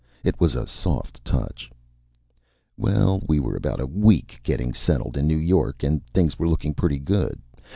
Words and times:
It 0.23 0.39
was 0.41 0.55
a 0.55 0.65
soft 0.65 1.23
touch. 1.23 1.69
Well, 2.75 3.21
we 3.27 3.39
were 3.39 3.55
about 3.55 3.79
a 3.79 3.85
week 3.85 4.39
getting 4.41 4.73
settled 4.73 5.15
in 5.15 5.27
New 5.27 5.37
York 5.37 5.83
and 5.83 6.03
things 6.07 6.39
were 6.39 6.49
looking 6.49 6.73
pretty 6.73 6.97
good. 6.97 7.39